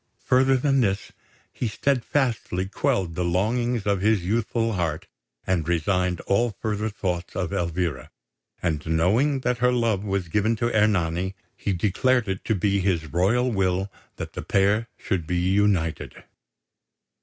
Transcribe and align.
Further 0.25 0.57
than 0.57 0.81
this, 0.81 1.11
he 1.53 1.67
steadfastly 1.67 2.67
quelled 2.67 3.13
the 3.13 3.23
longings 3.23 3.85
of 3.85 4.01
his 4.01 4.23
youthful 4.25 4.73
heart, 4.73 5.05
and 5.45 5.67
resigned 5.67 6.21
all 6.21 6.57
further 6.59 6.89
thoughts 6.89 7.35
of 7.35 7.53
Elvira; 7.53 8.09
and 8.63 8.83
knowing 8.87 9.41
that 9.41 9.59
her 9.59 9.71
love 9.71 10.03
was 10.03 10.27
given 10.27 10.55
to 10.55 10.75
Ernani, 10.75 11.35
he 11.55 11.71
declared 11.71 12.27
it 12.27 12.43
to 12.45 12.55
be 12.55 12.79
his 12.79 13.13
royal 13.13 13.51
will 13.51 13.91
that 14.15 14.33
the 14.33 14.41
pair 14.41 14.87
should 14.97 15.27
be 15.27 15.37
united. 15.37 16.23